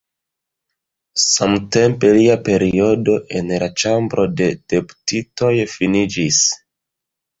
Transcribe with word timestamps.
Samtempe, 1.23 2.09
lia 2.15 2.37
periodo 2.49 3.17
en 3.41 3.53
la 3.65 3.67
Ĉambro 3.83 4.27
de 4.41 4.49
Deputitoj 4.75 5.53
finiĝis. 5.75 6.41